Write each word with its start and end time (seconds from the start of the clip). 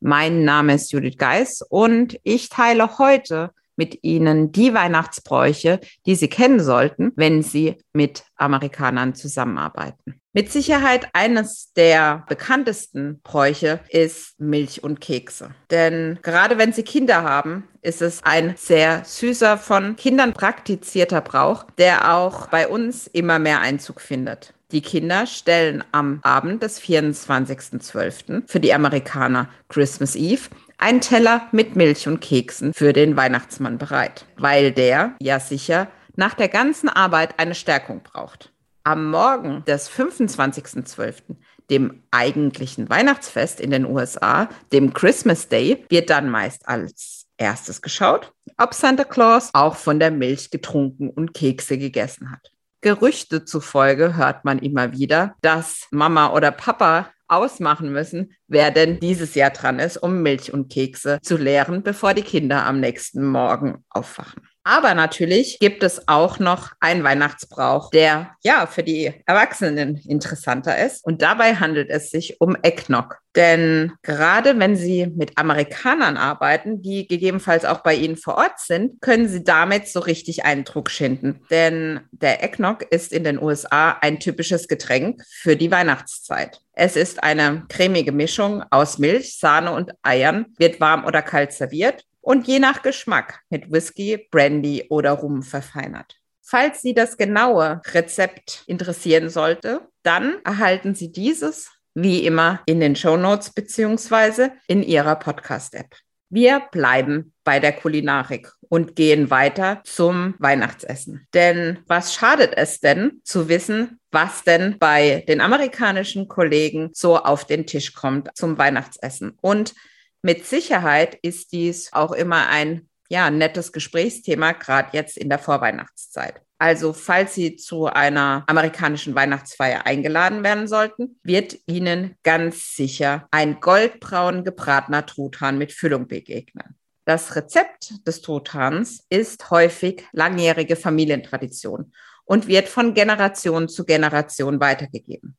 Mein 0.00 0.44
Name 0.44 0.74
ist 0.74 0.92
Judith 0.92 1.16
Geis 1.18 1.62
und 1.68 2.18
ich 2.22 2.48
teile 2.48 2.98
heute 2.98 3.50
mit 3.74 4.02
Ihnen 4.02 4.52
die 4.52 4.74
Weihnachtsbräuche, 4.74 5.80
die 6.06 6.14
Sie 6.14 6.28
kennen 6.28 6.60
sollten, 6.60 7.12
wenn 7.16 7.42
Sie 7.42 7.76
mit 7.92 8.24
Amerikanern 8.36 9.14
zusammenarbeiten. 9.14 10.20
Mit 10.32 10.52
Sicherheit 10.52 11.08
eines 11.14 11.72
der 11.72 12.24
bekanntesten 12.28 13.20
Bräuche 13.22 13.80
ist 13.88 14.38
Milch 14.38 14.84
und 14.84 15.00
Kekse. 15.00 15.50
Denn 15.70 16.18
gerade 16.22 16.58
wenn 16.58 16.72
Sie 16.72 16.82
Kinder 16.82 17.22
haben, 17.22 17.64
ist 17.82 18.02
es 18.02 18.22
ein 18.24 18.54
sehr 18.56 19.04
süßer, 19.04 19.58
von 19.58 19.96
Kindern 19.96 20.32
praktizierter 20.32 21.22
Brauch, 21.22 21.64
der 21.78 22.14
auch 22.14 22.48
bei 22.48 22.68
uns 22.68 23.06
immer 23.06 23.38
mehr 23.38 23.60
Einzug 23.60 24.00
findet. 24.00 24.54
Die 24.70 24.82
Kinder 24.82 25.24
stellen 25.26 25.82
am 25.92 26.20
Abend 26.22 26.62
des 26.62 26.78
24.12. 26.78 28.42
für 28.46 28.60
die 28.60 28.74
Amerikaner 28.74 29.48
Christmas 29.70 30.14
Eve 30.14 30.50
einen 30.76 31.00
Teller 31.00 31.48
mit 31.52 31.74
Milch 31.74 32.06
und 32.06 32.20
Keksen 32.20 32.74
für 32.74 32.92
den 32.92 33.16
Weihnachtsmann 33.16 33.78
bereit, 33.78 34.26
weil 34.36 34.70
der 34.70 35.14
ja 35.20 35.40
sicher 35.40 35.88
nach 36.16 36.34
der 36.34 36.48
ganzen 36.48 36.90
Arbeit 36.90 37.38
eine 37.38 37.54
Stärkung 37.54 38.02
braucht. 38.02 38.52
Am 38.84 39.10
Morgen 39.10 39.64
des 39.66 39.90
25.12., 39.90 41.36
dem 41.70 42.02
eigentlichen 42.10 42.90
Weihnachtsfest 42.90 43.60
in 43.60 43.70
den 43.70 43.86
USA, 43.86 44.50
dem 44.72 44.92
Christmas 44.92 45.48
Day, 45.48 45.86
wird 45.88 46.10
dann 46.10 46.28
meist 46.28 46.68
als 46.68 47.26
erstes 47.38 47.80
geschaut, 47.80 48.32
ob 48.58 48.74
Santa 48.74 49.04
Claus 49.04 49.48
auch 49.54 49.76
von 49.76 49.98
der 49.98 50.10
Milch 50.10 50.50
getrunken 50.50 51.08
und 51.08 51.32
Kekse 51.32 51.78
gegessen 51.78 52.30
hat. 52.30 52.52
Gerüchte 52.80 53.44
zufolge 53.44 54.16
hört 54.16 54.44
man 54.44 54.60
immer 54.60 54.92
wieder, 54.92 55.34
dass 55.42 55.88
Mama 55.90 56.32
oder 56.32 56.52
Papa 56.52 57.10
ausmachen 57.26 57.92
müssen, 57.92 58.34
wer 58.46 58.70
denn 58.70 59.00
dieses 59.00 59.34
Jahr 59.34 59.50
dran 59.50 59.78
ist, 59.78 59.96
um 59.96 60.22
Milch 60.22 60.52
und 60.52 60.72
Kekse 60.72 61.18
zu 61.22 61.36
leeren, 61.36 61.82
bevor 61.82 62.14
die 62.14 62.22
Kinder 62.22 62.64
am 62.64 62.80
nächsten 62.80 63.24
Morgen 63.24 63.84
aufwachen. 63.90 64.48
Aber 64.64 64.94
natürlich 64.94 65.58
gibt 65.60 65.82
es 65.82 66.08
auch 66.08 66.38
noch 66.38 66.72
einen 66.80 67.02
Weihnachtsbrauch, 67.02 67.90
der 67.90 68.36
ja 68.42 68.66
für 68.66 68.82
die 68.82 69.12
Erwachsenen 69.24 69.96
interessanter 70.06 70.76
ist. 70.78 71.02
Und 71.04 71.22
dabei 71.22 71.54
handelt 71.54 71.88
es 71.88 72.10
sich 72.10 72.40
um 72.40 72.54
Eggnog. 72.62 73.18
Denn 73.38 73.92
gerade 74.02 74.58
wenn 74.58 74.74
Sie 74.74 75.06
mit 75.06 75.38
Amerikanern 75.38 76.16
arbeiten, 76.16 76.82
die 76.82 77.06
gegebenenfalls 77.06 77.64
auch 77.64 77.84
bei 77.84 77.94
Ihnen 77.94 78.16
vor 78.16 78.34
Ort 78.34 78.58
sind, 78.58 79.00
können 79.00 79.28
Sie 79.28 79.44
damit 79.44 79.86
so 79.86 80.00
richtig 80.00 80.44
Eindruck 80.44 80.90
schinden. 80.90 81.42
Denn 81.48 82.00
der 82.10 82.42
Eggnog 82.42 82.82
ist 82.90 83.12
in 83.12 83.22
den 83.22 83.40
USA 83.40 83.92
ein 84.00 84.18
typisches 84.18 84.66
Getränk 84.66 85.22
für 85.30 85.54
die 85.54 85.70
Weihnachtszeit. 85.70 86.60
Es 86.72 86.96
ist 86.96 87.22
eine 87.22 87.64
cremige 87.68 88.10
Mischung 88.10 88.64
aus 88.70 88.98
Milch, 88.98 89.38
Sahne 89.38 89.70
und 89.70 89.92
Eiern, 90.02 90.46
wird 90.58 90.80
warm 90.80 91.04
oder 91.04 91.22
kalt 91.22 91.52
serviert 91.52 92.04
und 92.20 92.48
je 92.48 92.58
nach 92.58 92.82
Geschmack 92.82 93.38
mit 93.50 93.70
Whisky, 93.70 94.26
Brandy 94.32 94.86
oder 94.90 95.12
Rum 95.12 95.44
verfeinert. 95.44 96.16
Falls 96.42 96.82
Sie 96.82 96.92
das 96.92 97.16
genaue 97.16 97.82
Rezept 97.92 98.64
interessieren 98.66 99.30
sollte, 99.30 99.82
dann 100.02 100.38
erhalten 100.44 100.96
Sie 100.96 101.12
dieses 101.12 101.70
wie 102.02 102.24
immer 102.24 102.60
in 102.66 102.80
den 102.80 102.94
Show 102.94 103.16
Notes 103.16 103.50
beziehungsweise 103.50 104.52
in 104.68 104.82
Ihrer 104.82 105.16
Podcast-App. 105.16 105.96
Wir 106.30 106.60
bleiben 106.70 107.32
bei 107.42 107.58
der 107.58 107.72
Kulinarik 107.72 108.52
und 108.68 108.94
gehen 108.94 109.30
weiter 109.30 109.80
zum 109.84 110.34
Weihnachtsessen. 110.38 111.26
Denn 111.32 111.78
was 111.86 112.14
schadet 112.14 112.52
es 112.56 112.80
denn 112.80 113.20
zu 113.24 113.48
wissen, 113.48 113.98
was 114.10 114.44
denn 114.44 114.78
bei 114.78 115.24
den 115.26 115.40
amerikanischen 115.40 116.28
Kollegen 116.28 116.90
so 116.92 117.16
auf 117.16 117.46
den 117.46 117.66
Tisch 117.66 117.94
kommt 117.94 118.28
zum 118.34 118.58
Weihnachtsessen? 118.58 119.38
Und 119.40 119.74
mit 120.22 120.46
Sicherheit 120.46 121.18
ist 121.22 121.52
dies 121.52 121.92
auch 121.92 122.12
immer 122.12 122.48
ein 122.48 122.88
ja, 123.08 123.30
nettes 123.30 123.72
Gesprächsthema, 123.72 124.52
gerade 124.52 124.90
jetzt 124.92 125.16
in 125.16 125.30
der 125.30 125.38
Vorweihnachtszeit. 125.38 126.42
Also, 126.60 126.92
falls 126.92 127.34
Sie 127.34 127.54
zu 127.54 127.86
einer 127.86 128.44
amerikanischen 128.48 129.14
Weihnachtsfeier 129.14 129.86
eingeladen 129.86 130.42
werden 130.42 130.66
sollten, 130.66 131.20
wird 131.22 131.56
Ihnen 131.66 132.16
ganz 132.24 132.74
sicher 132.74 133.28
ein 133.30 133.60
goldbraun 133.60 134.42
gebratener 134.42 135.06
Truthahn 135.06 135.56
mit 135.56 135.72
Füllung 135.72 136.08
begegnen. 136.08 136.76
Das 137.04 137.36
Rezept 137.36 138.06
des 138.06 138.22
Truthahns 138.22 139.04
ist 139.08 139.50
häufig 139.50 140.04
langjährige 140.12 140.74
Familientradition 140.74 141.92
und 142.24 142.48
wird 142.48 142.68
von 142.68 142.92
Generation 142.92 143.68
zu 143.68 143.84
Generation 143.84 144.60
weitergegeben. 144.60 145.36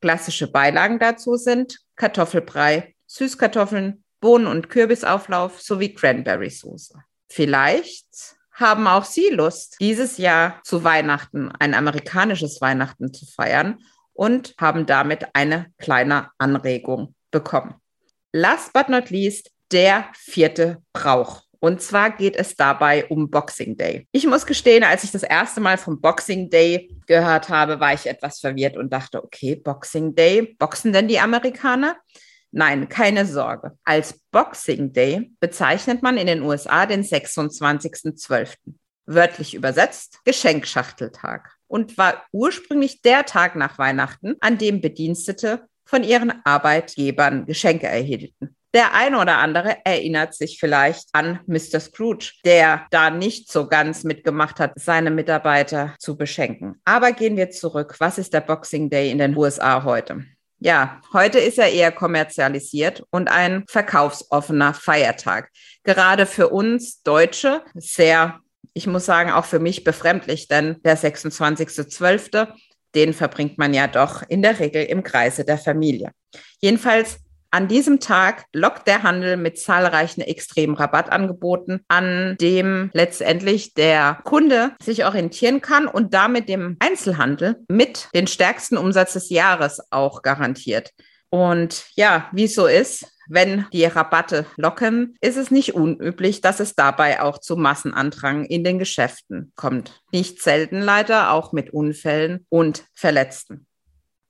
Klassische 0.00 0.50
Beilagen 0.50 0.98
dazu 0.98 1.36
sind 1.36 1.78
Kartoffelbrei, 1.96 2.94
Süßkartoffeln, 3.06 4.04
Bohnen- 4.20 4.46
und 4.46 4.68
Kürbisauflauf 4.68 5.60
sowie 5.60 5.94
Cranberry-Soße. 5.94 7.02
Vielleicht 7.28 8.36
haben 8.52 8.86
auch 8.86 9.04
Sie 9.04 9.28
Lust, 9.30 9.76
dieses 9.80 10.18
Jahr 10.18 10.60
zu 10.64 10.84
Weihnachten 10.84 11.50
ein 11.58 11.74
amerikanisches 11.74 12.60
Weihnachten 12.60 13.12
zu 13.12 13.26
feiern 13.26 13.78
und 14.12 14.54
haben 14.60 14.86
damit 14.86 15.26
eine 15.34 15.66
kleine 15.78 16.30
Anregung 16.38 17.14
bekommen. 17.30 17.74
Last 18.32 18.72
but 18.72 18.88
not 18.88 19.10
least, 19.10 19.50
der 19.72 20.06
vierte 20.14 20.82
Brauch. 20.92 21.42
Und 21.60 21.80
zwar 21.80 22.10
geht 22.10 22.34
es 22.34 22.56
dabei 22.56 23.06
um 23.06 23.30
Boxing 23.30 23.76
Day. 23.76 24.08
Ich 24.10 24.26
muss 24.26 24.46
gestehen, 24.46 24.82
als 24.82 25.04
ich 25.04 25.12
das 25.12 25.22
erste 25.22 25.60
Mal 25.60 25.78
vom 25.78 26.00
Boxing 26.00 26.50
Day 26.50 26.90
gehört 27.06 27.50
habe, 27.50 27.78
war 27.78 27.94
ich 27.94 28.06
etwas 28.06 28.40
verwirrt 28.40 28.76
und 28.76 28.92
dachte, 28.92 29.22
okay, 29.22 29.54
Boxing 29.54 30.14
Day, 30.14 30.56
boxen 30.58 30.92
denn 30.92 31.06
die 31.06 31.20
Amerikaner? 31.20 31.96
Nein, 32.52 32.88
keine 32.90 33.24
Sorge. 33.24 33.78
Als 33.84 34.20
Boxing 34.30 34.92
Day 34.92 35.32
bezeichnet 35.40 36.02
man 36.02 36.18
in 36.18 36.26
den 36.26 36.42
USA 36.42 36.84
den 36.84 37.02
26.12. 37.02 38.56
Wörtlich 39.06 39.54
übersetzt 39.54 40.20
Geschenkschachteltag 40.24 41.50
und 41.66 41.96
war 41.96 42.24
ursprünglich 42.30 43.00
der 43.00 43.24
Tag 43.24 43.56
nach 43.56 43.78
Weihnachten, 43.78 44.36
an 44.40 44.58
dem 44.58 44.82
Bedienstete 44.82 45.66
von 45.86 46.04
ihren 46.04 46.32
Arbeitgebern 46.44 47.46
Geschenke 47.46 47.86
erhielten. 47.86 48.54
Der 48.74 48.94
eine 48.94 49.18
oder 49.18 49.38
andere 49.38 49.84
erinnert 49.84 50.34
sich 50.34 50.58
vielleicht 50.58 51.08
an 51.12 51.40
Mr. 51.46 51.80
Scrooge, 51.80 52.32
der 52.44 52.86
da 52.90 53.10
nicht 53.10 53.52
so 53.52 53.66
ganz 53.66 54.02
mitgemacht 54.02 54.60
hat, 54.60 54.72
seine 54.76 55.10
Mitarbeiter 55.10 55.94
zu 55.98 56.16
beschenken. 56.16 56.80
Aber 56.84 57.12
gehen 57.12 57.36
wir 57.36 57.50
zurück. 57.50 57.96
Was 57.98 58.16
ist 58.16 58.32
der 58.32 58.40
Boxing 58.40 58.88
Day 58.88 59.10
in 59.10 59.18
den 59.18 59.36
USA 59.36 59.84
heute? 59.84 60.24
Ja, 60.64 61.00
heute 61.12 61.40
ist 61.40 61.58
er 61.58 61.72
eher 61.72 61.90
kommerzialisiert 61.90 63.02
und 63.10 63.28
ein 63.28 63.64
verkaufsoffener 63.68 64.74
Feiertag. 64.74 65.50
Gerade 65.82 66.24
für 66.24 66.50
uns 66.50 67.02
Deutsche 67.02 67.64
sehr, 67.74 68.38
ich 68.72 68.86
muss 68.86 69.04
sagen, 69.04 69.32
auch 69.32 69.44
für 69.44 69.58
mich 69.58 69.82
befremdlich, 69.82 70.46
denn 70.46 70.80
der 70.84 70.96
26.12., 70.96 72.46
den 72.94 73.12
verbringt 73.12 73.58
man 73.58 73.74
ja 73.74 73.88
doch 73.88 74.22
in 74.28 74.40
der 74.40 74.60
Regel 74.60 74.84
im 74.84 75.02
Kreise 75.02 75.44
der 75.44 75.58
Familie. 75.58 76.12
Jedenfalls 76.60 77.18
an 77.52 77.68
diesem 77.68 78.00
Tag 78.00 78.46
lockt 78.52 78.88
der 78.88 79.02
Handel 79.02 79.36
mit 79.36 79.58
zahlreichen 79.58 80.22
extremen 80.22 80.74
Rabattangeboten, 80.74 81.84
an 81.86 82.36
dem 82.40 82.90
letztendlich 82.94 83.74
der 83.74 84.18
Kunde 84.24 84.72
sich 84.82 85.04
orientieren 85.04 85.60
kann 85.60 85.86
und 85.86 86.14
damit 86.14 86.48
dem 86.48 86.76
Einzelhandel 86.80 87.62
mit 87.68 88.08
den 88.14 88.26
stärksten 88.26 88.78
Umsatz 88.78 89.12
des 89.12 89.28
Jahres 89.28 89.80
auch 89.90 90.22
garantiert. 90.22 90.92
Und 91.28 91.84
ja, 91.94 92.28
wie 92.32 92.44
es 92.44 92.54
so 92.54 92.66
ist, 92.66 93.06
wenn 93.28 93.66
die 93.72 93.84
Rabatte 93.84 94.46
locken, 94.56 95.16
ist 95.20 95.36
es 95.36 95.50
nicht 95.50 95.74
unüblich, 95.74 96.40
dass 96.40 96.60
es 96.60 96.74
dabei 96.74 97.20
auch 97.20 97.38
zu 97.38 97.56
Massenandrang 97.56 98.44
in 98.44 98.64
den 98.64 98.78
Geschäften 98.78 99.52
kommt. 99.56 100.00
Nicht 100.10 100.42
selten 100.42 100.80
leider 100.80 101.32
auch 101.32 101.52
mit 101.52 101.70
Unfällen 101.70 102.46
und 102.48 102.84
Verletzten. 102.94 103.66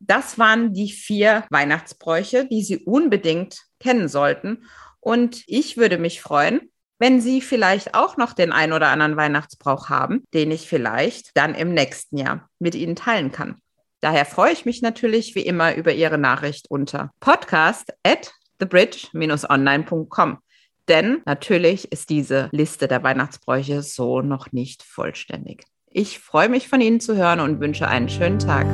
Das 0.06 0.38
waren 0.38 0.72
die 0.72 0.90
vier 0.90 1.44
Weihnachtsbräuche, 1.50 2.46
die 2.46 2.62
Sie 2.62 2.78
unbedingt 2.78 3.62
kennen 3.78 4.08
sollten. 4.08 4.64
Und 5.00 5.42
ich 5.46 5.76
würde 5.76 5.98
mich 5.98 6.20
freuen, 6.20 6.60
wenn 6.98 7.20
Sie 7.20 7.40
vielleicht 7.40 7.94
auch 7.94 8.16
noch 8.16 8.32
den 8.32 8.52
ein 8.52 8.72
oder 8.72 8.88
anderen 8.88 9.16
Weihnachtsbrauch 9.16 9.88
haben, 9.88 10.22
den 10.34 10.50
ich 10.50 10.68
vielleicht 10.68 11.36
dann 11.36 11.54
im 11.54 11.74
nächsten 11.74 12.16
Jahr 12.18 12.48
mit 12.58 12.74
Ihnen 12.74 12.96
teilen 12.96 13.32
kann. 13.32 13.56
Daher 14.00 14.24
freue 14.24 14.52
ich 14.52 14.64
mich 14.64 14.82
natürlich 14.82 15.34
wie 15.34 15.42
immer 15.42 15.74
über 15.74 15.92
Ihre 15.92 16.18
Nachricht 16.18 16.70
unter 16.70 17.10
podcast@ 17.20 18.32
thebridge-online.com. 18.58 20.38
Denn 20.88 21.22
natürlich 21.24 21.90
ist 21.92 22.10
diese 22.10 22.48
Liste 22.52 22.88
der 22.88 23.02
Weihnachtsbräuche 23.02 23.82
so 23.82 24.20
noch 24.20 24.52
nicht 24.52 24.82
vollständig. 24.82 25.64
Ich 25.90 26.18
freue 26.18 26.48
mich 26.48 26.68
von 26.68 26.80
Ihnen 26.80 27.00
zu 27.00 27.16
hören 27.16 27.40
und 27.40 27.60
wünsche 27.60 27.86
einen 27.86 28.08
schönen 28.08 28.38
Tag. 28.38 28.66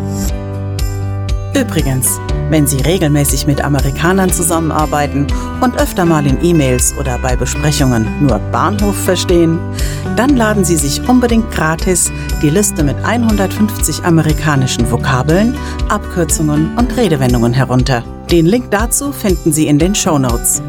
Übrigens, 1.58 2.20
wenn 2.50 2.68
Sie 2.68 2.80
regelmäßig 2.80 3.48
mit 3.48 3.64
Amerikanern 3.64 4.30
zusammenarbeiten 4.30 5.26
und 5.60 5.76
öfter 5.80 6.04
mal 6.04 6.24
in 6.24 6.38
E-Mails 6.42 6.94
oder 6.96 7.18
bei 7.18 7.34
Besprechungen 7.34 8.06
nur 8.20 8.38
Bahnhof 8.52 8.96
verstehen, 8.96 9.58
dann 10.16 10.36
laden 10.36 10.64
Sie 10.64 10.76
sich 10.76 11.08
unbedingt 11.08 11.50
gratis 11.50 12.12
die 12.42 12.50
Liste 12.50 12.84
mit 12.84 12.96
150 13.04 14.04
amerikanischen 14.04 14.88
Vokabeln, 14.88 15.56
Abkürzungen 15.88 16.78
und 16.78 16.96
Redewendungen 16.96 17.52
herunter. 17.52 18.04
Den 18.30 18.46
Link 18.46 18.70
dazu 18.70 19.10
finden 19.10 19.50
Sie 19.50 19.66
in 19.66 19.80
den 19.80 19.96
Show 19.96 20.16
Notes. 20.16 20.62